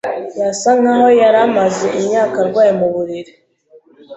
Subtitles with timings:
[0.39, 3.33] Yasa nkaho yari amaze imyaka arwaye mu buriri.